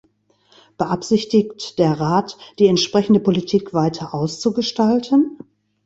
[0.79, 5.37] Beabsichtigt der Rat, die entsprechende Politik weiter auszugestalten?